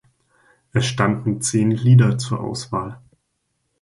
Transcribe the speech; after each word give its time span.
Es 0.73 0.87
standen 0.87 1.41
zehn 1.41 1.69
Lieder 1.69 2.17
zur 2.17 2.39
Auswahl. 2.39 2.99